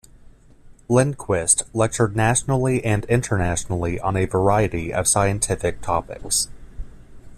Lindquist 0.89 1.61
lectured 1.75 2.15
nationally 2.15 2.83
and 2.83 3.05
internationally 3.05 3.99
on 3.99 4.17
a 4.17 4.25
variety 4.25 4.91
of 4.91 5.07
scientific 5.07 5.79
topics. 5.81 6.47